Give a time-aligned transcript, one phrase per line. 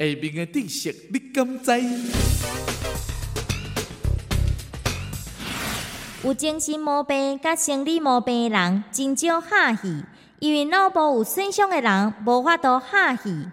[0.00, 1.72] 下面的知识你敢知？
[6.22, 10.04] 有精神毛病甲生理毛病的人真少哈戏，
[10.38, 13.48] 因为脑部有损伤的人无法度哈戏。